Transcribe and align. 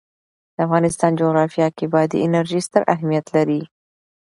د 0.55 0.57
افغانستان 0.67 1.11
جغرافیه 1.21 1.67
کې 1.77 1.85
بادي 1.93 2.17
انرژي 2.25 2.59
ستر 2.67 2.81
اهمیت 2.93 3.25
لري. 3.35 3.61